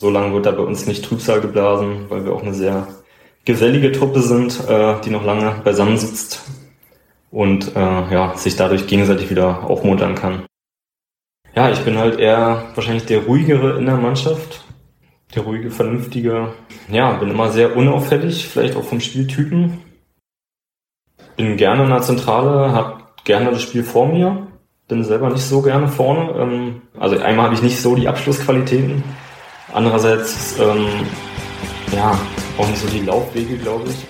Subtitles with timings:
[0.00, 2.88] So lange wird da bei uns nicht Trübsal geblasen, weil wir auch eine sehr
[3.44, 6.42] gesellige Truppe sind, äh, die noch lange beisammensitzt
[7.30, 10.46] und äh, ja, sich dadurch gegenseitig wieder aufmuntern kann.
[11.54, 14.64] Ja, ich bin halt eher wahrscheinlich der ruhigere in der Mannschaft,
[15.34, 16.54] der ruhige, vernünftige.
[16.90, 19.82] Ja, bin immer sehr unauffällig, vielleicht auch vom Spieltypen.
[21.36, 24.46] Bin gerne in der Zentrale, hab gerne das Spiel vor mir,
[24.88, 26.32] bin selber nicht so gerne vorne.
[26.38, 29.02] Ähm, also einmal habe ich nicht so die Abschlussqualitäten,
[29.72, 31.06] andererseits ähm,
[31.92, 32.18] ja
[32.58, 34.06] auch nicht so die Laufwege, glaube ich.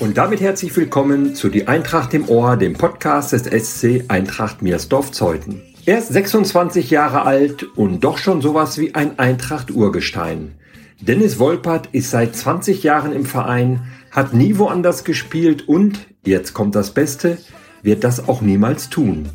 [0.00, 5.62] Und damit herzlich willkommen zu Die Eintracht im Ohr, dem Podcast des SC Eintracht Meersdorf-Zeuthen.
[5.88, 10.52] Er ist 26 Jahre alt und doch schon sowas wie ein Eintracht-Urgestein.
[11.00, 16.74] Dennis Wolpert ist seit 20 Jahren im Verein, hat nie woanders gespielt und, jetzt kommt
[16.74, 17.38] das Beste,
[17.82, 19.30] wird das auch niemals tun.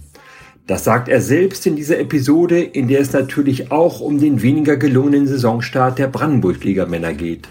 [0.68, 4.78] Das sagt er selbst in dieser Episode, in der es natürlich auch um den weniger
[4.78, 7.48] gelungenen Saisonstart der Brandenburg-Liga-Männer geht.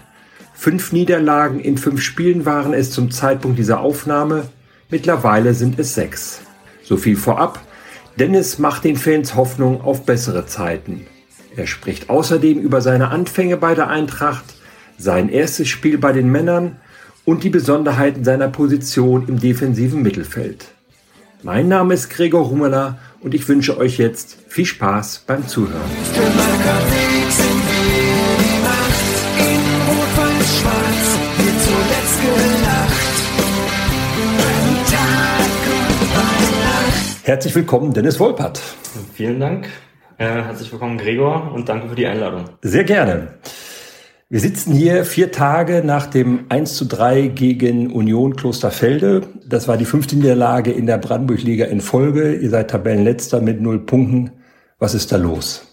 [0.53, 4.45] Fünf Niederlagen in fünf Spielen waren es zum Zeitpunkt dieser Aufnahme.
[4.89, 6.39] Mittlerweile sind es sechs.
[6.83, 7.59] So viel vorab.
[8.19, 11.07] Dennis macht den Fans Hoffnung auf bessere Zeiten.
[11.55, 14.45] Er spricht außerdem über seine Anfänge bei der Eintracht,
[14.97, 16.77] sein erstes Spiel bei den Männern
[17.25, 20.65] und die Besonderheiten seiner Position im defensiven Mittelfeld.
[21.41, 25.81] Mein Name ist Gregor Rummeler und ich wünsche euch jetzt viel Spaß beim Zuhören.
[37.25, 38.61] Herzlich willkommen, Dennis Wolpert.
[39.13, 39.69] Vielen Dank.
[40.17, 42.49] Äh, herzlich willkommen, Gregor, und danke für die Einladung.
[42.61, 43.35] Sehr gerne.
[44.27, 49.21] Wir sitzen hier vier Tage nach dem 1 zu 3 gegen Union Klosterfelde.
[49.47, 52.35] Das war die fünfte Niederlage in der Brandenburg-Liga in Folge.
[52.35, 54.31] Ihr seid Tabellenletzter mit null Punkten.
[54.79, 55.65] Was ist da los?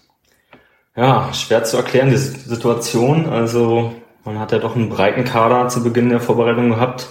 [0.95, 3.27] Ja, schwer zu erklären, die Situation.
[3.27, 3.91] Also,
[4.23, 7.09] man hat ja doch einen breiten Kader zu Beginn der Vorbereitung gehabt,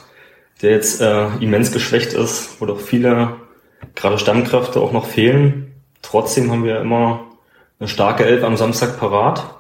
[0.62, 3.36] der jetzt äh, immens geschwächt ist, wo doch viele
[3.94, 5.74] gerade Stammkräfte auch noch fehlen.
[6.02, 7.26] Trotzdem haben wir immer
[7.78, 9.54] eine starke Elf am Samstag parat.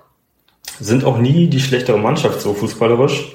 [0.78, 3.32] Sind auch nie die schlechtere Mannschaft so fußballerisch.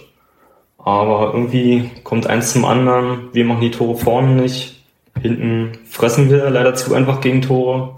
[0.78, 3.30] Aber irgendwie kommt eins zum anderen.
[3.34, 4.84] Wir machen die Tore vorne nicht.
[5.20, 7.96] Hinten fressen wir leider zu einfach gegen Tore.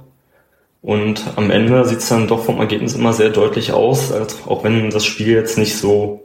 [0.82, 4.14] Und am Ende sieht es dann doch vom Ergebnis immer sehr deutlich aus,
[4.46, 6.24] auch wenn das Spiel jetzt nicht so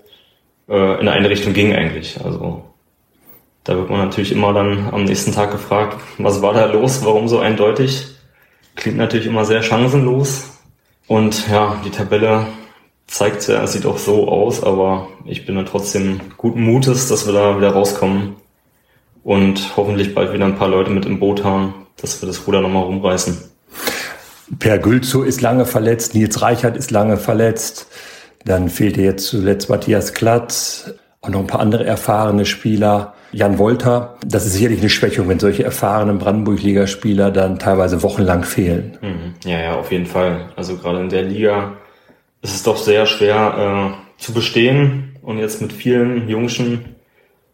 [0.68, 2.20] äh, in eine Richtung ging eigentlich.
[2.24, 2.64] Also
[3.64, 7.28] da wird man natürlich immer dann am nächsten Tag gefragt, was war da los, warum
[7.28, 8.06] so eindeutig.
[8.74, 10.50] Klingt natürlich immer sehr chancenlos.
[11.06, 12.46] Und ja, die Tabelle
[13.06, 17.26] zeigt ja, es sieht auch so aus, aber ich bin dann trotzdem guten Mutes, dass
[17.26, 18.36] wir da wieder rauskommen
[19.22, 22.60] und hoffentlich bald wieder ein paar Leute mit im Boot haben, dass wir das Ruder
[22.60, 23.50] nochmal rumreißen.
[24.58, 27.86] Per Gülzo ist lange verletzt, Nils Reichert ist lange verletzt,
[28.44, 33.14] dann fehlte jetzt zuletzt Matthias Klatt und noch ein paar andere erfahrene Spieler.
[33.30, 38.98] Jan Wolter, das ist sicherlich eine Schwächung, wenn solche erfahrenen Brandenburg-Ligaspieler dann teilweise wochenlang fehlen.
[39.00, 39.34] Mhm.
[39.48, 40.50] Ja, ja, auf jeden Fall.
[40.56, 41.72] Also gerade in der Liga
[42.42, 46.96] ist es doch sehr schwer äh, zu bestehen und jetzt mit vielen Jungschen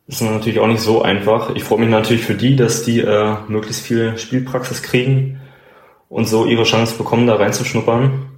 [0.08, 1.54] ist es natürlich auch nicht so einfach.
[1.54, 5.40] Ich freue mich natürlich für die, dass die äh, möglichst viel Spielpraxis kriegen
[6.08, 8.30] und so ihre Chance bekommen, da reinzuschnuppern.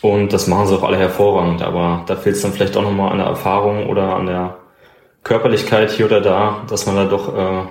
[0.00, 3.10] Und das machen sie auch alle hervorragend, aber da fehlt es dann vielleicht auch nochmal
[3.10, 4.59] an der Erfahrung oder an der
[5.22, 7.66] Körperlichkeit hier oder da, dass man da doch äh,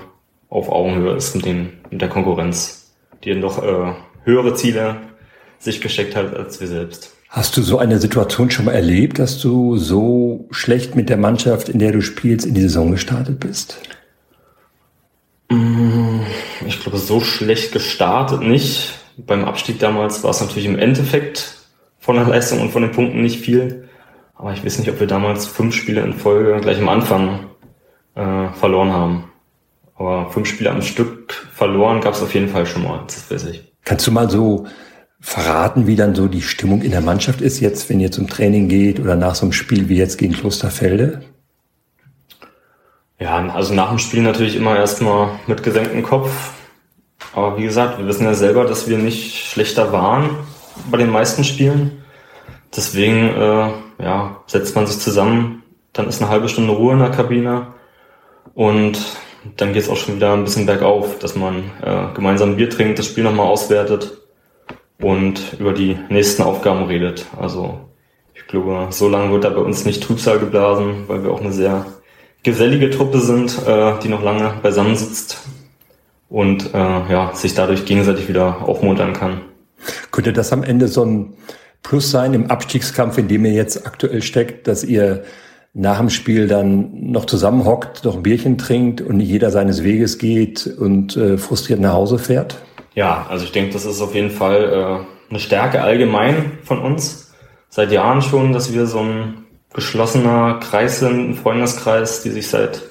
[0.49, 2.93] auf Augenhöhe ist mit, den, mit der Konkurrenz,
[3.23, 3.93] die dann doch äh,
[4.23, 4.97] höhere Ziele
[5.59, 7.15] sich gesteckt hat als wir selbst.
[7.29, 11.69] Hast du so eine Situation schon mal erlebt, dass du so schlecht mit der Mannschaft,
[11.69, 13.79] in der du spielst, in die Saison gestartet bist?
[15.49, 16.21] Mm,
[16.65, 18.93] ich glaube, so schlecht gestartet nicht.
[19.17, 21.55] Beim Abstieg damals war es natürlich im Endeffekt
[21.99, 23.88] von der Leistung und von den Punkten nicht viel.
[24.39, 27.47] Aber ich weiß nicht, ob wir damals fünf Spiele in Folge gleich am Anfang
[28.15, 29.25] äh, verloren haben.
[29.95, 33.47] Aber fünf Spiele am Stück verloren gab es auf jeden Fall schon mal, das weiß
[33.47, 33.69] ich.
[33.83, 34.65] Kannst du mal so
[35.19, 38.69] verraten, wie dann so die Stimmung in der Mannschaft ist, jetzt, wenn ihr zum Training
[38.69, 41.21] geht oder nach so einem Spiel wie jetzt gegen Klosterfelde?
[43.19, 46.53] Ja, also nach dem Spiel natürlich immer erstmal mit gesenktem Kopf.
[47.35, 50.29] Aber wie gesagt, wir wissen ja selber, dass wir nicht schlechter waren
[50.89, 52.03] bei den meisten Spielen.
[52.73, 55.63] Deswegen äh, ja, setzt man sich zusammen,
[55.93, 57.67] dann ist eine halbe Stunde Ruhe in der Kabine
[58.53, 58.99] und
[59.57, 62.99] dann geht es auch schon wieder ein bisschen bergauf, dass man äh, gemeinsam Bier trinkt,
[62.99, 64.17] das Spiel nochmal auswertet
[65.01, 67.25] und über die nächsten Aufgaben redet.
[67.39, 67.89] Also
[68.49, 71.85] glaube, so lange wird da bei uns nicht Trübsal geblasen, weil wir auch eine sehr
[72.43, 75.37] gesellige Truppe sind, äh, die noch lange beisammensitzt
[76.29, 79.41] und äh, ja, sich dadurch gegenseitig wieder aufmuntern kann.
[80.11, 81.33] Könnte das am Ende so ein
[81.83, 85.23] Plus sein im Abstiegskampf, in dem ihr jetzt aktuell steckt, dass ihr
[85.73, 90.17] nach dem Spiel dann noch zusammenhockt, noch ein Bierchen trinkt und nicht jeder seines Weges
[90.17, 92.57] geht und äh, frustriert nach Hause fährt?
[92.95, 97.33] Ja, also ich denke, das ist auf jeden Fall äh, eine Stärke allgemein von uns.
[97.69, 102.81] Seit Jahren schon, dass wir so ein geschlossener Kreis sind, ein Freundeskreis, die sich seit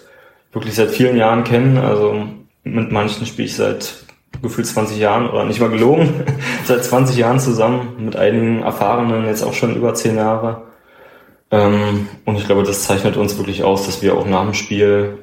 [0.53, 1.77] wirklich seit vielen Jahren kennen.
[1.77, 2.27] Also
[2.63, 4.05] mit manchen spiele ich seit
[4.43, 6.25] gefühlt 20 Jahren oder nicht mal gelogen,
[6.65, 10.63] seit 20 Jahren zusammen, mit einigen Erfahrenen, jetzt auch schon über 10 Jahre.
[11.51, 15.19] Ähm, und ich glaube, das zeichnet uns wirklich aus, dass wir auch nach dem Spiel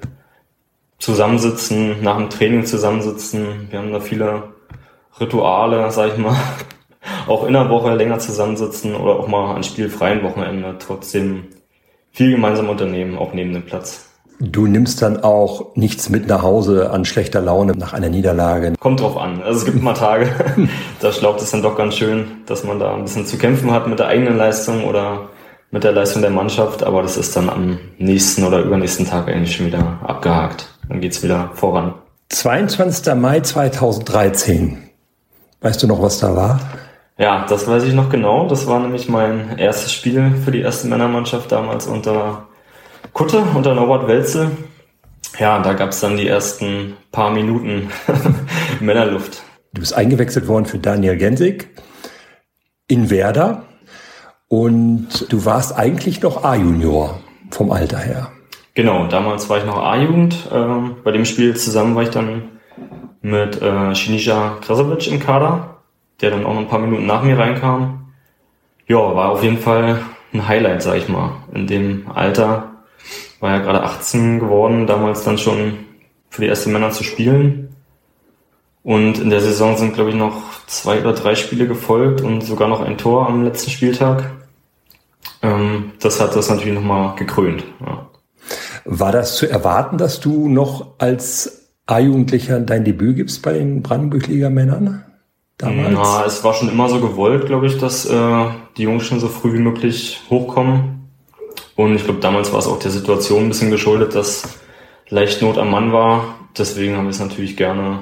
[0.98, 3.68] zusammensitzen, nach dem Training zusammensitzen.
[3.70, 4.56] Wir haben da viele
[5.20, 6.36] Rituale, sag ich mal,
[7.28, 11.48] auch in der Woche länger zusammensitzen oder auch mal an spielfreien Wochenende trotzdem
[12.12, 14.15] viel gemeinsam unternehmen, auch neben dem Platz.
[14.40, 18.74] Du nimmst dann auch nichts mit nach Hause an schlechter Laune nach einer Niederlage.
[18.80, 19.42] Kommt drauf an.
[19.42, 20.30] Also es gibt mal Tage,
[21.00, 23.88] da schlaucht es dann doch ganz schön, dass man da ein bisschen zu kämpfen hat
[23.88, 25.30] mit der eigenen Leistung oder
[25.72, 29.56] mit der Leistung der Mannschaft, aber das ist dann am nächsten oder übernächsten Tag eigentlich
[29.56, 30.68] schon wieder abgehakt.
[30.90, 31.94] Dann geht's wieder voran.
[32.30, 33.14] 22.
[33.16, 34.78] Mai 2013.
[35.62, 36.60] Weißt du noch, was da war?
[37.18, 38.48] Ja, das weiß ich noch genau.
[38.48, 42.48] Das war nämlich mein erstes Spiel für die erste Männermannschaft damals unter
[43.16, 44.52] Kutte unter Norbert Welze.
[45.40, 47.90] Ja, da gab's dann die ersten paar Minuten
[48.82, 49.42] Männerluft.
[49.74, 51.70] Du bist eingewechselt worden für Daniel Gensig
[52.90, 53.64] in Werder
[54.50, 57.22] und du warst eigentlich noch A-Junior
[57.52, 58.32] vom Alter her.
[58.74, 60.50] Genau, damals war ich noch A-Jugend.
[60.52, 62.60] Ähm, bei dem Spiel zusammen war ich dann
[63.22, 65.78] mit äh, Shinija Krasovic im Kader,
[66.20, 68.12] der dann auch noch ein paar Minuten nach mir reinkam.
[68.88, 70.02] Ja, war auf jeden Fall
[70.34, 72.75] ein Highlight, sag ich mal, in dem Alter
[73.40, 75.78] war ja gerade 18 geworden, damals dann schon
[76.30, 77.76] für die ersten Männer zu spielen.
[78.84, 82.68] Und in der Saison sind, glaube ich, noch zwei oder drei Spiele gefolgt und sogar
[82.68, 84.32] noch ein Tor am letzten Spieltag.
[85.42, 87.64] Ähm, das hat das natürlich nochmal gekrönt.
[87.80, 88.08] Ja.
[88.86, 95.04] War das zu erwarten, dass du noch als A-Jugendlicher dein Debüt gibst bei den Brandenburg-Liga-Männern?
[95.58, 95.94] Damals?
[95.94, 98.46] Na, es war schon immer so gewollt, glaube ich, dass äh,
[98.78, 100.95] die Jungs schon so früh wie möglich hochkommen.
[101.76, 104.60] Und ich glaube, damals war es auch der Situation ein bisschen geschuldet, dass
[105.10, 106.36] leicht Not am Mann war.
[106.58, 108.00] Deswegen haben wir es natürlich gerne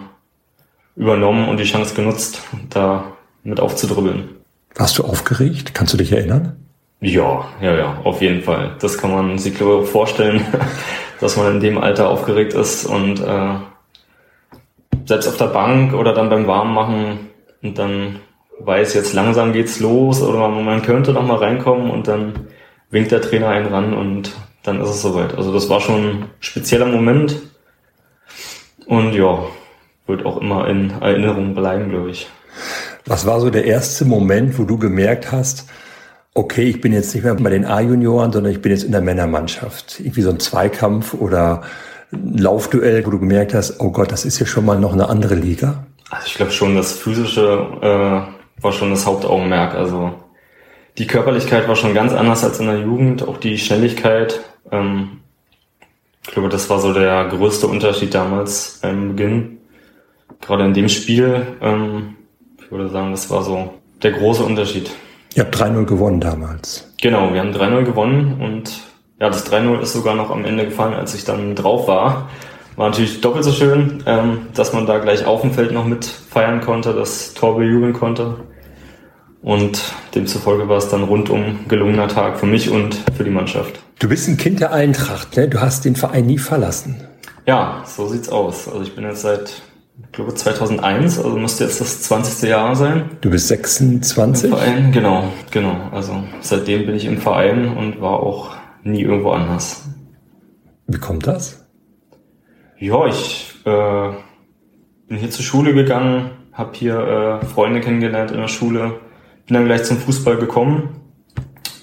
[0.96, 3.06] übernommen und die Chance genutzt, da
[3.44, 4.30] mit aufzudribbeln.
[4.76, 5.74] Warst du aufgeregt?
[5.74, 6.56] Kannst du dich erinnern?
[7.02, 8.76] Ja, ja, ja, auf jeden Fall.
[8.80, 10.46] Das kann man sich, glaube ich, vorstellen,
[11.20, 13.56] dass man in dem Alter aufgeregt ist und äh,
[15.06, 17.30] selbst auf der Bank oder dann beim Warmmachen
[17.62, 18.20] und dann
[18.60, 22.48] weiß, jetzt langsam geht's los oder man könnte noch mal reinkommen und dann
[22.94, 24.32] winkt der Trainer einen ran und
[24.62, 25.36] dann ist es soweit.
[25.36, 27.42] Also das war schon ein spezieller Moment
[28.86, 29.40] und ja,
[30.06, 32.30] wird auch immer in Erinnerung bleiben, glaube ich.
[33.06, 35.68] Was war so der erste Moment, wo du gemerkt hast,
[36.36, 39.02] okay, ich bin jetzt nicht mehr bei den A-Junioren, sondern ich bin jetzt in der
[39.02, 40.00] Männermannschaft?
[40.00, 41.64] Irgendwie so ein Zweikampf oder
[42.12, 45.10] ein Laufduell, wo du gemerkt hast, oh Gott, das ist ja schon mal noch eine
[45.10, 45.86] andere Liga?
[46.12, 49.74] Also ich glaube schon, das Physische äh, war schon das Hauptaugenmerk.
[49.74, 50.14] Also
[50.98, 54.42] die Körperlichkeit war schon ganz anders als in der Jugend, auch die Schnelligkeit.
[54.72, 55.20] Ähm,
[56.24, 59.58] ich glaube, das war so der größte Unterschied damals beim Beginn.
[60.42, 62.16] Gerade in dem Spiel, ähm,
[62.60, 64.92] ich würde sagen, das war so der große Unterschied.
[65.36, 66.92] Ihr habt 3-0 gewonnen damals.
[67.02, 68.82] Genau, wir haben 3-0 gewonnen und
[69.20, 72.30] ja, das 3-0 ist sogar noch am Ende gefallen, als ich dann drauf war.
[72.76, 76.06] War natürlich doppelt so schön, ähm, dass man da gleich auf dem Feld noch mit
[76.06, 78.36] feiern konnte, das Tor bejubeln konnte.
[79.44, 83.78] Und demzufolge war es dann rundum gelungener Tag für mich und für die Mannschaft.
[84.00, 85.50] Du bist ein Kind der Eintracht, ne?
[85.50, 86.96] Du hast den Verein nie verlassen.
[87.46, 88.70] Ja, so sieht's aus.
[88.70, 89.62] Also ich bin jetzt seit,
[90.02, 92.50] ich glaube 2001, also müsste jetzt das 20.
[92.50, 93.10] Jahr sein.
[93.20, 94.46] Du bist 26?
[94.46, 95.76] Im Verein, genau, genau.
[95.92, 98.52] Also seitdem bin ich im Verein und war auch
[98.84, 99.90] nie irgendwo anders.
[100.88, 101.66] Wie kommt das?
[102.80, 104.10] Ja, ich äh,
[105.10, 109.02] bin hier zur Schule gegangen, habe hier äh, Freunde kennengelernt in der Schule,
[109.46, 111.02] bin dann gleich zum Fußball gekommen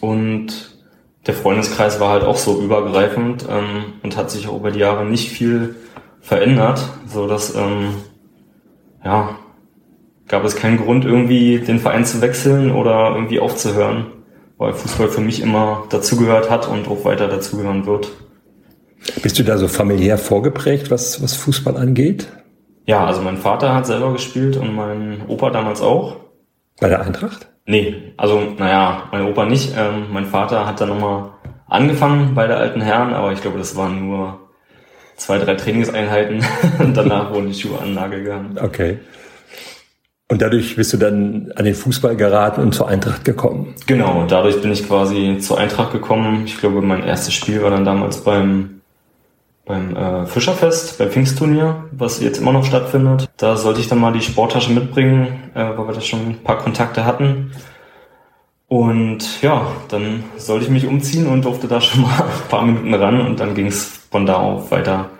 [0.00, 0.70] und
[1.26, 5.04] der Freundeskreis war halt auch so übergreifend ähm, und hat sich auch über die Jahre
[5.04, 5.76] nicht viel
[6.20, 7.94] verändert, so dass ähm,
[9.04, 9.36] ja
[10.30, 14.06] gab es keinen Grund irgendwie den Verein zu wechseln oder irgendwie aufzuhören,
[14.58, 18.12] weil Fußball für mich immer dazugehört hat und auch weiter dazugehören wird.
[19.22, 22.28] Bist du da so familiär vorgeprägt, was, was Fußball angeht?
[22.86, 26.16] Ja, also mein Vater hat selber gespielt und mein Opa damals auch.
[26.80, 27.49] Bei der Eintracht?
[27.66, 29.74] Nee, also naja, mein Opa nicht.
[29.76, 31.30] Ähm, mein Vater hat dann nochmal
[31.68, 34.40] angefangen bei der alten Herren, aber ich glaube, das waren nur
[35.16, 36.44] zwei, drei Trainingseinheiten
[36.78, 38.58] und danach wurden die Schuhe an den Nagel gegangen.
[38.60, 38.98] Okay.
[40.30, 43.74] Und dadurch bist du dann an den Fußball geraten und zur Eintracht gekommen.
[43.86, 46.44] Genau, dadurch bin ich quasi zur Eintracht gekommen.
[46.46, 48.79] Ich glaube, mein erstes Spiel war dann damals beim,
[49.70, 53.30] beim äh, Fischerfest, beim Pfingstturnier, was jetzt immer noch stattfindet.
[53.36, 56.58] Da sollte ich dann mal die Sporttasche mitbringen, äh, weil wir da schon ein paar
[56.58, 57.52] Kontakte hatten.
[58.68, 62.94] Und ja, dann sollte ich mich umziehen und durfte da schon mal ein paar Minuten
[62.94, 65.10] ran und dann ging es von da auf weiter,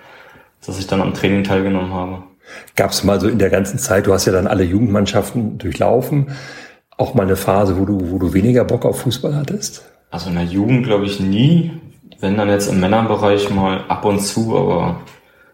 [0.66, 2.22] dass ich dann am Training teilgenommen habe.
[2.74, 6.32] Gab es mal so in der ganzen Zeit, du hast ja dann alle Jugendmannschaften durchlaufen,
[6.96, 9.84] auch mal eine Phase, wo du, wo du weniger Bock auf Fußball hattest?
[10.10, 11.72] Also in der Jugend glaube ich nie,
[12.18, 15.00] wenn dann jetzt im Männerbereich mal ab und zu, aber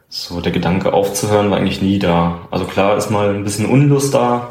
[0.08, 2.40] so der Gedanke aufzuhören war eigentlich nie da.
[2.50, 4.48] Also klar ist mal ein bisschen Unlust da,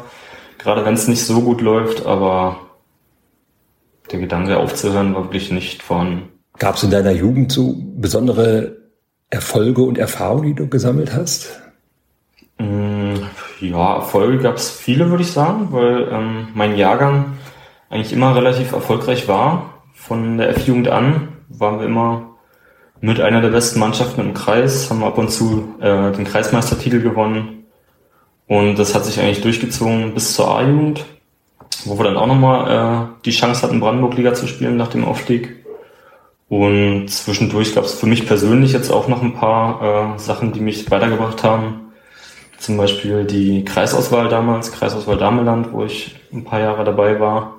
[0.58, 2.60] gerade wenn es nicht so gut läuft, aber
[4.10, 6.28] der Gedanke aufzuhören war wirklich nicht vorhanden.
[6.58, 8.76] Gab es in deiner Jugend so besondere
[9.28, 11.60] Erfolge und Erfahrungen, die du gesammelt hast?
[12.58, 13.16] Mm,
[13.60, 17.36] ja, Erfolge gab es viele, würde ich sagen, weil ähm, mein Jahrgang
[17.90, 19.82] eigentlich immer relativ erfolgreich war.
[19.94, 22.30] Von der F-Jugend an waren wir immer
[23.00, 27.64] mit einer der besten Mannschaften im Kreis, haben ab und zu äh, den Kreismeistertitel gewonnen.
[28.46, 31.04] Und das hat sich eigentlich durchgezogen bis zur A-Jugend,
[31.84, 35.64] wo wir dann auch nochmal äh, die Chance hatten, Brandenburg-Liga zu spielen nach dem Aufstieg.
[36.48, 40.60] Und zwischendurch gab es für mich persönlich jetzt auch noch ein paar äh, Sachen, die
[40.60, 41.86] mich weitergebracht haben
[42.58, 47.54] zum Beispiel die Kreisauswahl damals, Kreisauswahl Dameland, wo ich ein paar Jahre dabei war.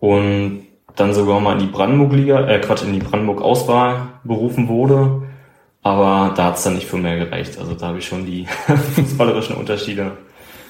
[0.00, 5.22] Und dann sogar mal in die Brandenburg-Liga, äh Quatsch, in die Brandenburg-Auswahl berufen wurde.
[5.82, 7.58] Aber da hat's dann nicht für mehr gereicht.
[7.58, 8.46] Also da habe ich schon die
[8.94, 10.12] fußballerischen Unterschiede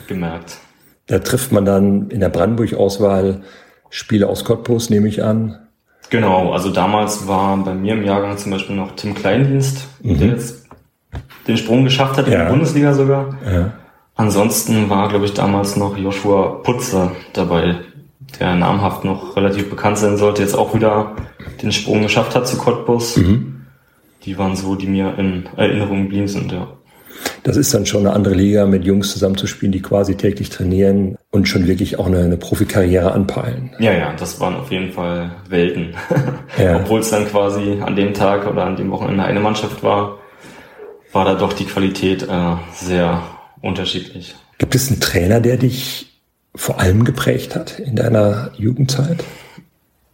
[0.06, 0.58] gemerkt.
[1.06, 3.42] Da trifft man dann in der Brandenburg-Auswahl
[3.90, 5.58] Spiele aus Cottbus, nehme ich an.
[6.10, 10.18] Genau, also damals war bei mir im Jahrgang zum Beispiel noch Tim Kleindienst, mhm.
[10.18, 10.66] der jetzt
[11.46, 12.44] den Sprung geschafft hat in ja.
[12.44, 13.36] die Bundesliga sogar.
[13.50, 13.72] Ja.
[14.14, 17.76] Ansonsten war, glaube ich, damals noch Joshua Putzer dabei,
[18.38, 21.16] der namhaft noch relativ bekannt sein sollte, jetzt auch wieder
[21.62, 23.16] den Sprung geschafft hat zu Cottbus.
[23.16, 23.66] Mhm.
[24.24, 26.68] Die waren so, die mir in Erinnerung geblieben sind, ja.
[27.42, 31.48] Das ist dann schon eine andere Liga, mit Jungs zusammenzuspielen, die quasi täglich trainieren und
[31.48, 33.70] schon wirklich auch eine, eine Profikarriere anpeilen.
[33.78, 35.94] Ja, ja, das waren auf jeden Fall Welten.
[36.58, 36.76] Ja.
[36.76, 40.18] Obwohl es dann quasi an dem Tag oder an dem Wochenende eine Mannschaft war,
[41.12, 43.22] war da doch die Qualität äh, sehr
[43.62, 44.34] unterschiedlich.
[44.58, 46.17] Gibt es einen Trainer, der dich
[46.54, 49.24] vor allem geprägt hat in deiner Jugendzeit?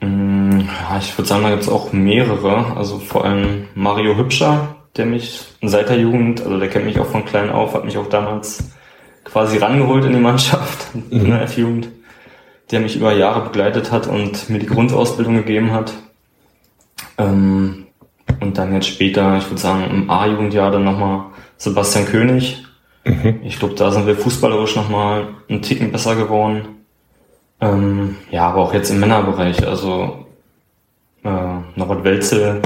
[0.00, 2.76] Mm, ja, ich würde sagen, da gibt es auch mehrere.
[2.76, 7.07] Also vor allem Mario Hübscher, der mich seit der Jugend, also der kennt mich auch
[7.07, 8.71] von klein auf, hat mich auch damals
[9.25, 11.05] quasi rangeholt in die Mannschaft, mhm.
[11.11, 11.88] in der F-Jugend,
[12.71, 15.93] der mich über Jahre begleitet hat und mir die Grundausbildung gegeben hat.
[17.19, 17.87] Ähm,
[18.41, 21.26] und dann jetzt später, ich würde sagen, im A-Jugendjahr dann nochmal
[21.57, 22.63] Sebastian König.
[23.04, 23.40] Mhm.
[23.44, 26.62] Ich glaube, da sind wir fußballerisch nochmal einen Ticken besser geworden.
[27.61, 29.66] Ähm, ja, aber auch jetzt im Männerbereich.
[29.66, 30.26] Also
[31.23, 31.28] äh,
[31.76, 32.62] Norbert Welzel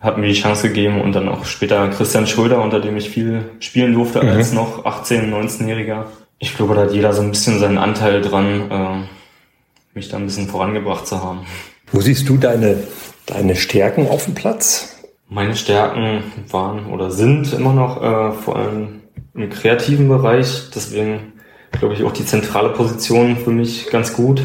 [0.00, 3.50] hat mir die Chance gegeben und dann auch später Christian Schröder, unter dem ich viel
[3.60, 4.28] spielen durfte mhm.
[4.30, 6.04] als noch 18-, 19-Jähriger.
[6.38, 10.26] Ich glaube, da hat jeder so ein bisschen seinen Anteil dran, äh, mich da ein
[10.26, 11.46] bisschen vorangebracht zu haben.
[11.90, 12.82] Wo siehst du deine,
[13.26, 15.02] deine Stärken auf dem Platz?
[15.28, 19.03] Meine Stärken waren oder sind immer noch äh, vor allem
[19.34, 20.70] im kreativen Bereich.
[20.74, 21.32] Deswegen
[21.72, 24.42] glaube ich auch die zentrale Position für mich ganz gut.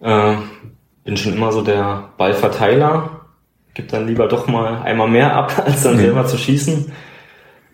[0.00, 0.34] Äh,
[1.04, 3.26] bin schon immer so der Ballverteiler.
[3.74, 6.00] Gibt dann lieber doch mal einmal mehr ab, als dann mhm.
[6.00, 6.92] selber zu schießen.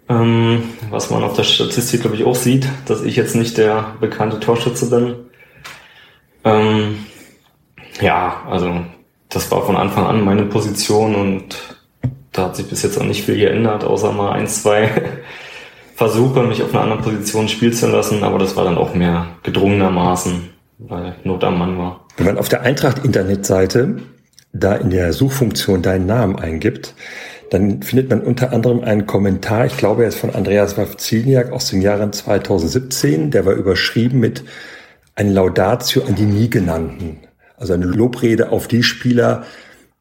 [0.09, 3.95] Ähm, was man auf der Statistik, glaube ich, auch sieht, dass ich jetzt nicht der
[4.01, 5.15] bekannte Torschütze bin.
[6.43, 7.07] Ähm,
[8.01, 8.81] ja, also
[9.29, 11.77] das war von Anfang an meine Position und
[12.33, 14.89] da hat sich bis jetzt auch nicht viel geändert, außer mal ein, zwei
[16.01, 19.27] Versuche, mich auf einer anderen Position spielen zu lassen, aber das war dann auch mehr
[19.43, 22.07] gedrungenermaßen, weil Not am Mann war.
[22.17, 23.97] Wenn man auf der Eintracht-Internetseite
[24.55, 26.95] da in der Suchfunktion deinen Namen eingibt,
[27.51, 31.69] dann findet man unter anderem einen Kommentar, ich glaube, er ist von Andreas Wawziniak aus
[31.69, 34.43] dem Jahre 2017, der war überschrieben mit
[35.17, 37.19] ein Laudatio an die nie genannten.
[37.59, 39.45] Also eine Lobrede auf die Spieler,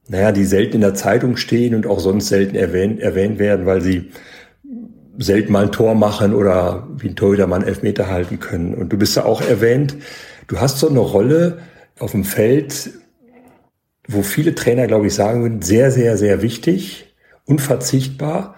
[0.07, 3.81] naja, die selten in der Zeitung stehen und auch sonst selten erwähnt, erwähnt werden, weil
[3.81, 4.11] sie
[5.19, 8.73] selten mal ein Tor machen oder wie ein Torhüter mal einen Elfmeter halten können.
[8.73, 9.97] Und du bist ja auch erwähnt,
[10.47, 11.59] du hast so eine Rolle
[11.99, 12.91] auf dem Feld,
[14.07, 17.13] wo viele Trainer, glaube ich, sagen würden, sehr, sehr, sehr wichtig,
[17.45, 18.55] unverzichtbar,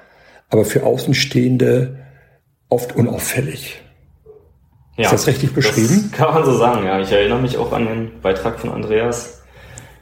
[0.49, 1.97] aber für Außenstehende
[2.69, 3.81] oft unauffällig.
[4.97, 6.09] Ja, ist das richtig beschrieben?
[6.11, 6.99] Das kann man so sagen, ja.
[6.99, 9.41] Ich erinnere mich auch an den Beitrag von Andreas.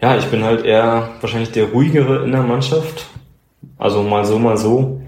[0.01, 3.07] Ja, ich bin halt eher wahrscheinlich der ruhigere in der Mannschaft.
[3.77, 5.01] Also mal so, mal so.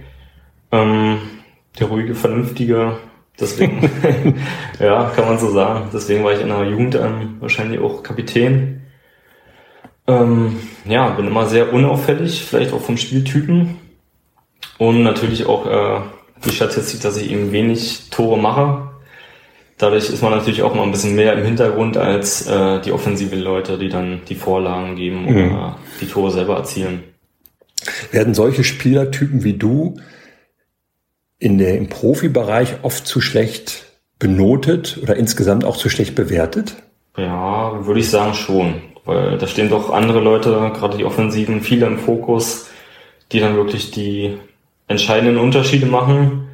[0.71, 1.17] Ähm,
[1.79, 2.97] der ruhige, vernünftige.
[3.39, 3.89] Deswegen,
[4.79, 5.89] ja, kann man so sagen.
[5.93, 8.81] Deswegen war ich in der Jugend ähm, wahrscheinlich auch Kapitän.
[10.07, 13.77] Ähm, ja, bin immer sehr unauffällig, vielleicht auch vom Spieltypen.
[14.77, 16.01] Und natürlich auch äh,
[16.45, 18.89] die Statistik, dass ich eben wenig Tore mache.
[19.77, 23.35] Dadurch ist man natürlich auch mal ein bisschen mehr im Hintergrund als äh, die offensive
[23.35, 25.51] Leute, die dann die Vorlagen geben mhm.
[25.51, 27.03] oder die Tore selber erzielen.
[28.11, 29.97] Werden solche Spielertypen wie du
[31.41, 33.85] in der, im Profibereich oft zu schlecht
[34.19, 36.75] benotet oder insgesamt auch zu schlecht bewertet?
[37.17, 38.75] Ja, würde ich sagen schon.
[39.05, 42.67] Weil da stehen doch andere Leute, gerade die Offensiven, viele im Fokus,
[43.31, 44.37] die dann wirklich die
[44.87, 46.47] entscheidenden Unterschiede machen,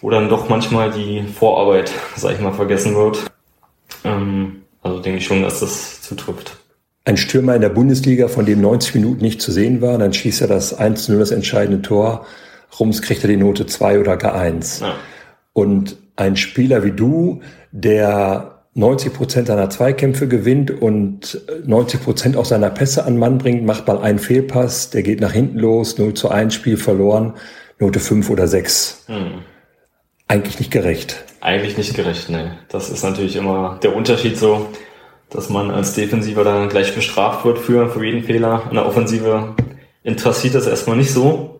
[0.00, 3.30] wo dann doch manchmal die Vorarbeit, sag ich mal, vergessen wird.
[4.02, 6.56] Ähm, also denke ich schon, dass das zutrifft.
[7.04, 10.40] Ein Stürmer in der Bundesliga, von dem 90 Minuten nicht zu sehen war, dann schießt
[10.40, 12.26] er das 1-0 das entscheidende Tor.
[12.78, 14.80] Rums kriegt er die Note 2 oder gar 1.
[14.80, 14.94] Ja.
[15.52, 17.40] Und ein Spieler wie du,
[17.72, 23.64] der 90 Prozent seiner Zweikämpfe gewinnt und 90 Prozent auch seiner Pässe an Mann bringt,
[23.64, 27.34] macht mal einen Fehlpass, der geht nach hinten los, 0 zu 1 Spiel verloren,
[27.78, 29.04] Note 5 oder 6.
[29.06, 29.42] Hm.
[30.26, 31.24] Eigentlich nicht gerecht.
[31.40, 32.58] Eigentlich nicht gerecht, ne.
[32.68, 34.68] Das ist natürlich immer der Unterschied so,
[35.30, 38.62] dass man als Defensiver dann gleich bestraft wird für, für jeden Fehler.
[38.70, 39.54] In der Offensive
[40.02, 41.53] interessiert das erstmal nicht so.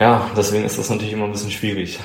[0.00, 2.00] Ja, deswegen ist das natürlich immer ein bisschen schwierig.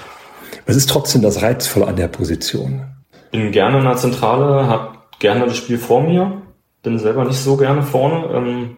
[0.66, 2.86] Was ist trotzdem das Reizvolle an der Position?
[3.32, 6.42] bin gerne in der Zentrale, habe gerne das Spiel vor mir,
[6.84, 8.30] bin selber nicht so gerne vorne.
[8.34, 8.78] Ähm,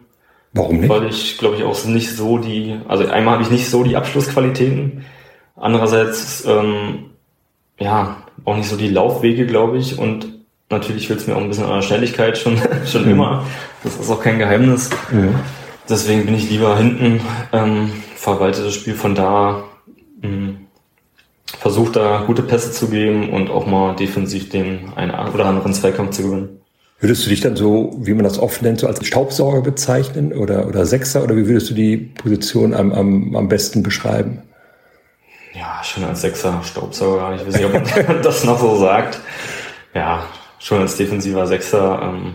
[0.52, 0.88] Warum nicht?
[0.88, 3.96] Weil ich, glaube ich, auch nicht so die, also einmal habe ich nicht so die
[3.96, 5.04] Abschlussqualitäten,
[5.56, 7.10] andererseits ähm,
[7.78, 10.28] ja auch nicht so die Laufwege, glaube ich, und
[10.68, 13.12] natürlich fehlt es mir auch ein bisschen an der Schnelligkeit schon schon mhm.
[13.12, 13.46] immer.
[13.82, 14.90] Das ist auch kein Geheimnis.
[15.10, 15.34] Mhm.
[15.88, 17.20] Deswegen bin ich lieber hinten,
[17.52, 17.90] ähm,
[18.22, 19.64] verwalte das Spiel von da.
[20.20, 20.56] Mh, hm,
[21.58, 26.16] versucht da gute Pässe zu geben und auch mal defensiv den einen oder anderen Zweikampf
[26.16, 26.60] zu gewinnen.
[27.00, 30.68] Würdest du dich dann so, wie man das oft nennt, so als Staubsauger bezeichnen oder,
[30.68, 34.42] oder Sechser oder wie würdest du die Position am, am, am besten beschreiben?
[35.52, 37.34] Ja, schon als Sechser, Staubsauger.
[37.34, 39.20] Ich weiß nicht, ob man das noch so sagt.
[39.94, 40.24] Ja,
[40.60, 42.34] schon als defensiver Sechser, ähm,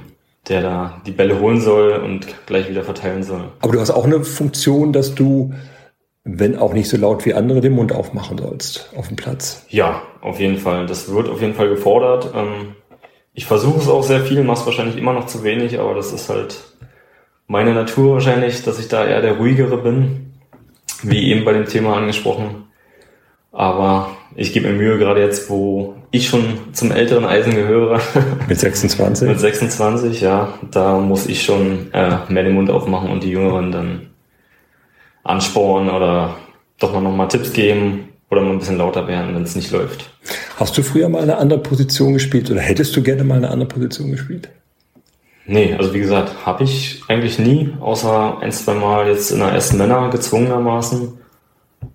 [0.50, 3.52] der da die Bälle holen soll und gleich wieder verteilen soll.
[3.62, 5.54] Aber du hast auch eine Funktion, dass du
[6.30, 9.66] wenn auch nicht so laut wie andere, den Mund aufmachen sollst auf dem Platz.
[9.70, 10.86] Ja, auf jeden Fall.
[10.86, 12.34] Das wird auf jeden Fall gefordert.
[12.36, 12.76] Ähm,
[13.34, 16.12] ich versuche es auch sehr viel, mache es wahrscheinlich immer noch zu wenig, aber das
[16.12, 16.60] ist halt
[17.48, 20.34] meine Natur wahrscheinlich, dass ich da eher der ruhigere bin,
[21.02, 22.66] wie eben bei dem Thema angesprochen.
[23.54, 28.02] Aber ich gebe mir Mühe, gerade jetzt, wo ich schon zum älteren Eisen gehöre.
[28.50, 29.30] Mit 26?
[29.30, 30.54] Mit 26, ja.
[30.70, 34.10] Da muss ich schon äh, mehr den Mund aufmachen und die Jüngeren dann
[35.28, 36.36] anspornen oder
[36.80, 40.10] doch mal nochmal Tipps geben oder mal ein bisschen lauter werden, wenn es nicht läuft.
[40.58, 43.70] Hast du früher mal eine andere Position gespielt oder hättest du gerne mal eine andere
[43.70, 44.50] Position gespielt?
[45.46, 49.50] Nee, also wie gesagt, habe ich eigentlich nie, außer ein, zwei Mal jetzt in der
[49.50, 51.13] ersten Männer gezwungenermaßen.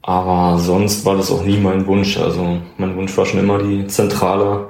[0.01, 2.17] Aber sonst war das auch nie mein Wunsch.
[2.17, 4.69] Also mein Wunsch war schon immer die Zentrale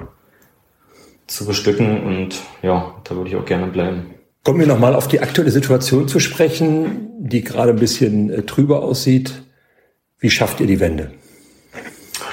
[1.27, 4.12] zu bestücken und ja, da würde ich auch gerne bleiben.
[4.43, 8.83] Kommen wir nochmal auf die aktuelle Situation zu sprechen, die gerade ein bisschen äh, trüber
[8.83, 9.41] aussieht.
[10.19, 11.11] Wie schafft ihr die Wende?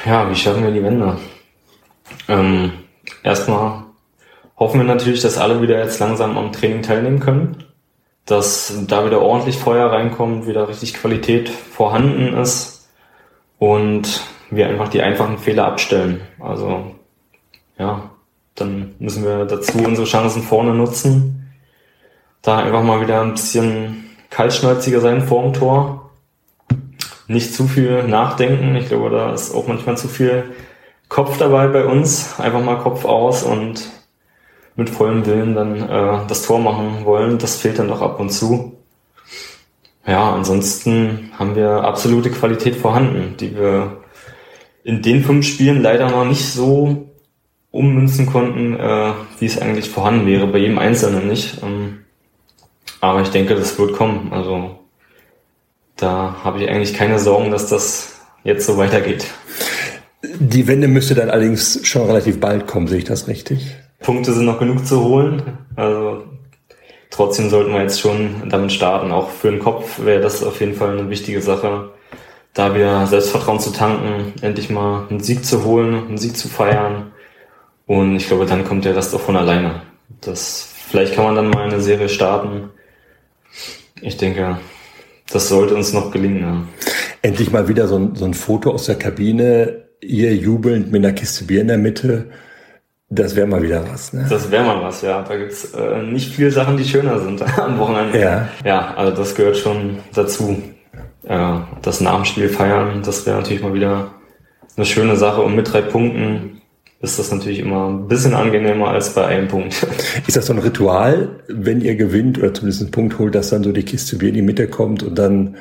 [0.05, 1.19] Ja, wie schaffen wir die Wende?
[2.27, 2.73] Ähm,
[3.23, 3.85] erstmal
[4.57, 7.63] hoffen wir natürlich, dass alle wieder jetzt langsam am Training teilnehmen können,
[8.27, 12.89] dass da wieder ordentlich Feuer reinkommt, wieder richtig Qualität vorhanden ist
[13.61, 16.23] und wir einfach die einfachen Fehler abstellen.
[16.41, 16.97] Also
[17.79, 18.11] ja,
[18.57, 21.40] dann müssen wir dazu unsere Chancen vorne nutzen
[22.43, 26.11] da einfach mal wieder ein bisschen kaltschnäuziger sein vorm Tor.
[27.27, 28.75] Nicht zu viel nachdenken.
[28.77, 30.45] Ich glaube, da ist auch manchmal zu viel
[31.09, 32.41] Kopf dabei bei uns.
[32.41, 33.89] Einfach mal Kopf aus und
[34.77, 37.39] mit vollem Willen dann äh, das Tor machen wollen.
[37.39, 38.77] Das fehlt dann doch ab und zu.
[40.07, 43.99] Ja, ansonsten haben wir absolute Qualität vorhanden, die wir
[44.83, 47.11] in den fünf Spielen leider noch nicht so
[47.71, 51.63] ummünzen konnten, äh, wie es eigentlich vorhanden wäre, bei jedem Einzelnen nicht.
[51.63, 51.99] Ähm,
[53.01, 54.33] aber ich denke, das wird kommen.
[54.33, 54.79] Also
[55.97, 59.27] da habe ich eigentlich keine Sorgen, dass das jetzt so weitergeht.
[60.23, 63.75] Die Wende müsste dann allerdings schon relativ bald kommen, sehe ich das richtig?
[64.01, 65.59] Punkte sind noch genug zu holen.
[65.77, 66.25] Also
[67.11, 69.13] trotzdem sollten wir jetzt schon damit starten.
[69.13, 71.91] Auch für den Kopf wäre das auf jeden Fall eine wichtige Sache,
[72.55, 77.13] da wieder Selbstvertrauen zu tanken, endlich mal einen Sieg zu holen, einen Sieg zu feiern
[77.87, 79.83] Und ich glaube, dann kommt der Rest auch von alleine.
[80.21, 82.71] Das, vielleicht kann man dann mal eine Serie starten.
[84.03, 84.59] Ich denke,
[85.33, 86.41] das sollte uns noch gelingen.
[86.41, 86.63] Ja.
[87.23, 91.13] Endlich mal wieder so ein, so ein Foto aus der Kabine, ihr jubelnd mit einer
[91.13, 92.27] Kiste Bier in der Mitte.
[93.09, 94.13] Das wäre mal wieder was.
[94.13, 94.27] Ne?
[94.31, 95.23] Das wäre mal was, ja.
[95.23, 98.21] Da gibt's äh, nicht viele Sachen, die schöner sind am Wochenende.
[98.21, 98.49] Ja.
[98.65, 100.63] Ja, also das gehört schon dazu.
[101.25, 104.15] Äh, das Namensspiel feiern, das wäre natürlich mal wieder
[104.77, 105.43] eine schöne Sache.
[105.43, 106.60] Und mit drei Punkten
[107.03, 109.87] ist das natürlich immer ein bisschen angenehmer als bei einem Punkt.
[110.27, 113.65] Ist das so ein Ritual, wenn ihr gewinnt oder zumindest einen Punkt holt, dass dann
[113.65, 115.57] so die Kiste Bier in die Mitte kommt und dann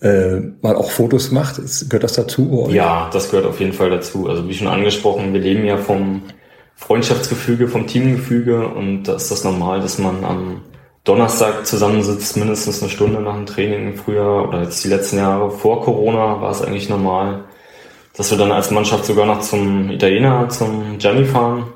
[0.00, 1.58] äh, mal auch Fotos macht?
[1.58, 2.68] Ist, gehört das dazu?
[2.70, 4.28] Ja, das gehört auf jeden Fall dazu.
[4.28, 6.22] Also wie schon angesprochen, wir leben ja vom
[6.74, 10.62] Freundschaftsgefüge, vom Teamgefüge und da ist das normal, dass man am
[11.04, 15.50] Donnerstag zusammensitzt, mindestens eine Stunde nach dem Training im Frühjahr oder jetzt die letzten Jahre
[15.50, 17.44] vor Corona war es eigentlich normal,
[18.18, 21.68] dass wir dann als Mannschaft sogar noch zum Italiener, zum Gianni fahren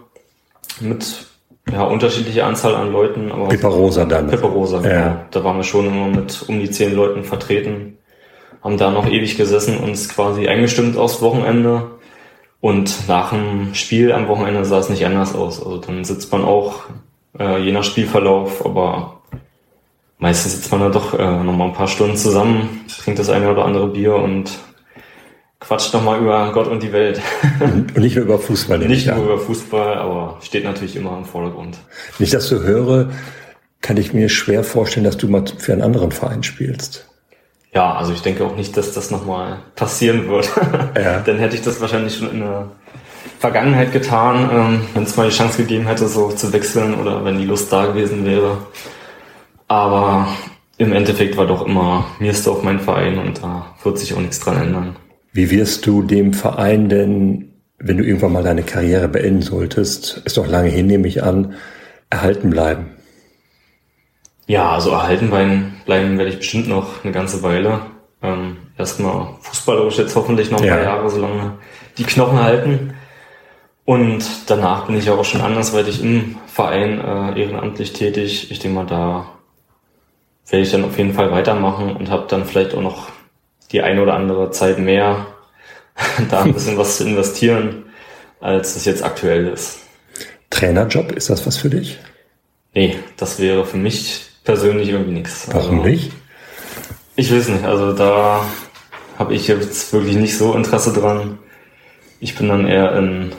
[0.81, 1.26] mit
[1.70, 3.31] ja, unterschiedliche Anzahl an Leuten.
[3.31, 4.26] Aber Pipperosa dann.
[4.26, 4.92] Pipperosa, genau.
[4.92, 5.26] Ja.
[5.31, 7.96] Da waren wir schon immer mit um die zehn Leuten vertreten,
[8.61, 11.92] haben da noch ewig gesessen, uns quasi eingestimmt aufs Wochenende.
[12.61, 15.64] Und nach dem Spiel am Wochenende sah es nicht anders aus.
[15.64, 16.87] Also dann sitzt man auch,
[17.38, 19.20] äh, je nach Spielverlauf, aber
[20.18, 23.64] meistens sitzt man da doch äh, nochmal ein paar Stunden zusammen, trinkt das eine oder
[23.64, 24.59] andere Bier und
[25.66, 27.20] quatscht nochmal über Gott und die Welt.
[27.61, 28.79] Und nicht nur über Fußball.
[28.79, 31.79] Nicht nur über Fußball, aber steht natürlich immer im Vordergrund.
[32.18, 33.11] Wenn ich das so höre,
[33.81, 37.09] kann ich mir schwer vorstellen, dass du mal für einen anderen Verein spielst.
[37.75, 40.51] Ja, also ich denke auch nicht, dass das nochmal passieren wird.
[40.94, 41.20] Ja.
[41.20, 42.70] Dann hätte ich das wahrscheinlich schon in der
[43.38, 47.38] Vergangenheit getan, ähm, wenn es mal die Chance gegeben hätte, so zu wechseln oder wenn
[47.38, 48.59] die Lust da gewesen wäre.
[49.68, 50.29] Aber
[50.77, 54.61] im Endeffekt war doch immer Miersdorf mein Verein und da wird sich auch nichts dran
[54.61, 54.96] ändern.
[55.33, 60.37] Wie wirst du dem Verein denn, wenn du irgendwann mal deine Karriere beenden solltest, ist
[60.37, 61.55] doch lange hin, nehme ich an,
[62.11, 62.90] erhalten bleiben?
[64.47, 67.81] Ja, also erhalten bleiben, bleiben werde ich bestimmt noch eine ganze Weile.
[68.23, 70.75] Ähm, erstmal fußballerisch jetzt hoffentlich noch ein ja.
[70.75, 71.55] paar Jahre, solange
[71.97, 72.95] die Knochen halten.
[73.85, 78.51] Und danach bin ich ja auch schon andersweitig im Verein äh, ehrenamtlich tätig.
[78.51, 79.27] Ich denke mal, da
[80.49, 83.12] werde ich dann auf jeden Fall weitermachen und habe dann vielleicht auch noch
[83.72, 85.26] die eine oder andere Zeit mehr,
[86.30, 87.87] da ein bisschen was zu investieren,
[88.40, 89.80] als es jetzt aktuell ist.
[90.50, 91.98] Trainerjob, ist das was für dich?
[92.74, 95.46] Nee, das wäre für mich persönlich irgendwie nichts.
[95.50, 96.12] Warum also, nicht?
[97.16, 98.44] Ich weiß nicht, also da
[99.18, 101.38] habe ich jetzt wirklich nicht so Interesse dran.
[102.20, 103.32] Ich bin dann eher in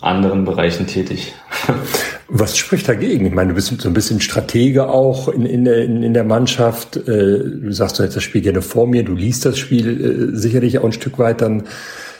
[0.00, 1.34] anderen Bereichen tätig.
[2.32, 3.26] Was spricht dagegen?
[3.26, 6.96] Ich meine, du bist so ein bisschen Stratege auch in, in, der, in, der Mannschaft.
[6.96, 10.36] Äh, du sagst, du hättest das Spiel gerne vor mir, du liest das Spiel äh,
[10.36, 11.64] sicherlich auch ein Stück weit dann.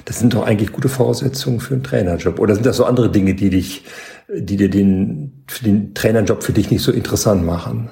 [0.06, 2.40] Das sind doch eigentlich gute Voraussetzungen für einen Trainerjob.
[2.40, 3.84] Oder sind das so andere Dinge, die dich,
[4.34, 7.90] die dir den, für den Trainerjob für dich nicht so interessant machen?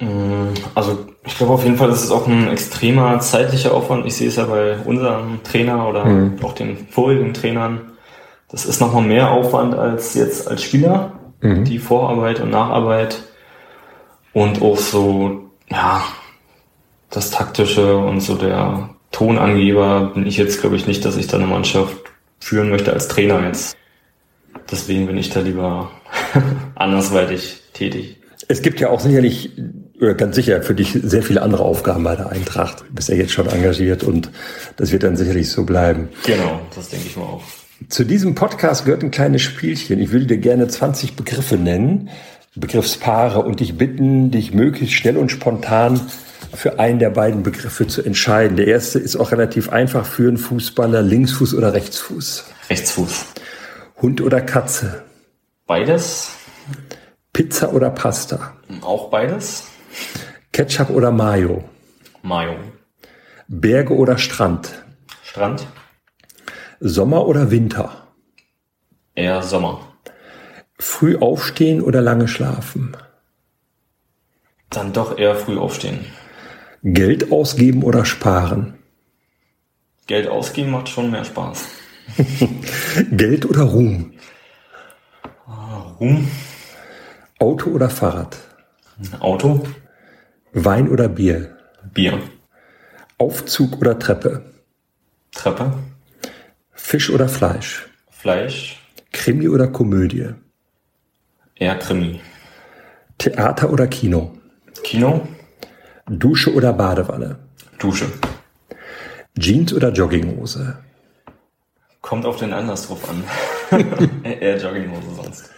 [0.00, 4.06] Mm, also ich glaube auf jeden Fall, das ist auch ein extremer zeitlicher Aufwand.
[4.06, 6.36] Ich sehe es ja bei unserem Trainer oder mhm.
[6.42, 7.91] auch den vorigen Trainern
[8.52, 11.64] das ist nochmal mehr Aufwand als jetzt als Spieler, mhm.
[11.64, 13.22] die Vorarbeit und Nacharbeit
[14.34, 16.02] und auch so, ja,
[17.10, 21.38] das Taktische und so der Tonangeber bin ich jetzt, glaube ich, nicht, dass ich da
[21.38, 21.96] eine Mannschaft
[22.40, 23.76] führen möchte als Trainer jetzt.
[24.70, 25.90] Deswegen bin ich da lieber
[26.74, 28.18] andersweitig tätig.
[28.48, 29.50] Es gibt ja auch sicherlich,
[29.98, 32.80] oder ganz sicher für dich sehr viele andere Aufgaben bei der Eintracht.
[32.80, 34.30] Du bist ja jetzt schon engagiert und
[34.76, 36.08] das wird dann sicherlich so bleiben.
[36.24, 37.42] Genau, das denke ich mal auch.
[37.88, 40.00] Zu diesem Podcast gehört ein kleines Spielchen.
[40.00, 42.10] Ich würde dir gerne 20 Begriffe nennen,
[42.54, 46.00] Begriffspaare und dich bitten, dich möglichst schnell und spontan
[46.52, 48.56] für einen der beiden Begriffe zu entscheiden.
[48.56, 52.44] Der erste ist auch relativ einfach für einen Fußballer, Linksfuß oder Rechtsfuß.
[52.68, 53.24] Rechtsfuß.
[54.02, 55.04] Hund oder Katze?
[55.66, 56.32] Beides.
[57.32, 58.52] Pizza oder Pasta?
[58.82, 59.64] Auch beides.
[60.52, 61.64] Ketchup oder Mayo?
[62.22, 62.56] Mayo.
[63.48, 64.84] Berge oder Strand?
[65.22, 65.66] Strand.
[66.84, 68.08] Sommer oder Winter?
[69.14, 69.86] Eher Sommer.
[70.80, 72.96] Früh aufstehen oder lange schlafen?
[74.68, 76.04] Dann doch eher früh aufstehen.
[76.82, 78.74] Geld ausgeben oder sparen?
[80.08, 81.68] Geld ausgeben macht schon mehr Spaß.
[83.12, 84.14] Geld oder Ruhm?
[86.00, 86.28] Ruhm.
[87.38, 88.36] Auto oder Fahrrad?
[89.20, 89.62] Auto.
[90.52, 91.56] Wein oder Bier?
[91.94, 92.18] Bier.
[93.18, 94.42] Aufzug oder Treppe?
[95.30, 95.74] Treppe.
[96.92, 97.88] Fisch oder Fleisch?
[98.10, 98.78] Fleisch.
[99.12, 100.34] Krimi oder Komödie?
[101.54, 102.20] Eher Krimi.
[103.16, 104.34] Theater oder Kino?
[104.84, 105.26] Kino.
[106.06, 107.38] Dusche oder Badewanne?
[107.78, 108.12] Dusche.
[109.38, 110.76] Jeans oder Jogginghose?
[112.02, 113.24] Kommt auf den Anlass drauf an.
[114.22, 115.50] Eher Jogginghose sonst.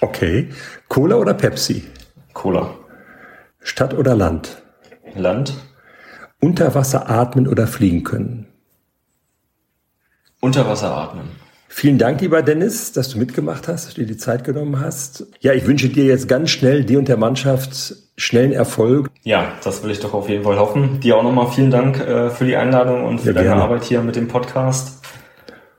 [0.00, 0.48] Okay.
[0.88, 1.84] Cola oder Pepsi?
[2.32, 2.74] Cola.
[3.60, 4.60] Stadt oder Land?
[5.14, 5.54] Land.
[6.40, 8.51] Unter Wasser atmen oder fliegen können?
[10.44, 11.30] Unter Wasser atmen.
[11.68, 15.24] Vielen Dank, lieber Dennis, dass du mitgemacht hast, dass du dir die Zeit genommen hast.
[15.38, 19.08] Ja, ich wünsche dir jetzt ganz schnell, dir und der Mannschaft, schnellen Erfolg.
[19.22, 20.98] Ja, das will ich doch auf jeden Fall hoffen.
[20.98, 23.62] Dir auch nochmal vielen Dank äh, für die Einladung und für ja, deine gerne.
[23.62, 25.00] Arbeit hier mit dem Podcast.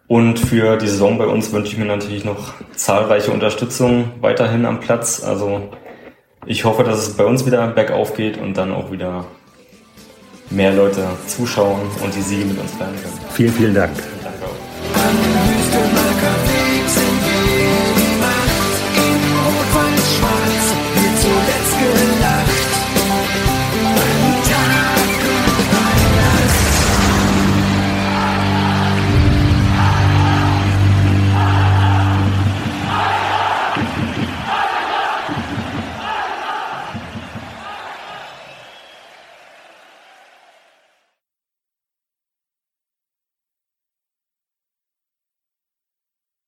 [0.07, 4.79] Und für die Saison bei uns wünsche ich mir natürlich noch zahlreiche Unterstützung weiterhin am
[4.79, 5.21] Platz.
[5.21, 5.69] Also
[6.45, 9.25] ich hoffe, dass es bei uns wieder bergauf geht und dann auch wieder
[10.49, 13.19] mehr Leute zuschauen und die Siege mit uns feiern können.
[13.33, 13.91] Vielen, vielen Dank.